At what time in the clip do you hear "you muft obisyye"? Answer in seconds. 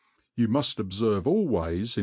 0.35-1.23